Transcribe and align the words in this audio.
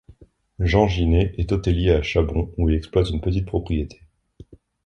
Jean 0.57 0.87
Ginet 0.87 1.35
est 1.37 1.51
hôtelier 1.51 1.91
à 1.91 2.01
Châbons 2.01 2.47
et 2.57 2.61
où 2.63 2.69
il 2.69 2.75
exploite 2.75 3.11
une 3.11 3.21
petite 3.21 3.45
propriété. 3.45 4.01